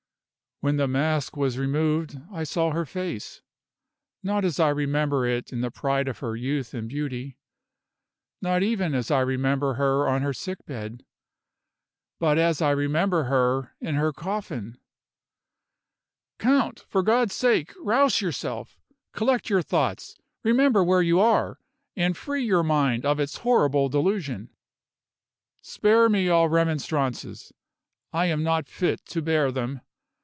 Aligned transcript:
"When 0.63 0.77
the 0.77 0.87
mask 0.87 1.35
was 1.35 1.57
removed 1.57 2.21
I 2.31 2.43
saw 2.43 2.69
her 2.69 2.85
face. 2.85 3.41
Not 4.21 4.45
as 4.45 4.59
I 4.59 4.69
remember 4.69 5.25
it 5.25 5.51
in 5.51 5.61
the 5.61 5.71
pride 5.71 6.07
of 6.07 6.19
her 6.19 6.35
youth 6.35 6.75
and 6.75 6.87
beauty 6.87 7.39
not 8.43 8.61
even 8.61 8.93
as 8.93 9.09
I 9.09 9.21
remember 9.21 9.73
her 9.73 10.07
on 10.07 10.21
her 10.21 10.33
sick 10.33 10.63
bed 10.67 11.03
but 12.19 12.37
as 12.37 12.61
I 12.61 12.69
remember 12.69 13.23
her 13.23 13.75
in 13.81 13.95
her 13.95 14.13
coffin." 14.13 14.77
"Count! 16.37 16.85
for 16.87 17.01
God's 17.01 17.33
sake, 17.33 17.73
rouse 17.79 18.21
yourself! 18.21 18.79
Collect 19.13 19.49
your 19.49 19.63
thoughts 19.63 20.15
remember 20.43 20.83
where 20.83 21.01
you 21.01 21.19
are 21.19 21.59
and 21.95 22.15
free 22.15 22.45
your 22.45 22.61
mind 22.61 23.03
of 23.03 23.19
its 23.19 23.37
horrible 23.37 23.89
delusion." 23.89 24.51
"Spare 25.63 26.07
me 26.07 26.29
all 26.29 26.49
remonstrances; 26.49 27.51
I 28.13 28.27
am 28.27 28.43
not 28.43 28.67
fit 28.67 29.03
to 29.07 29.23
bear 29.23 29.51
them. 29.51 29.81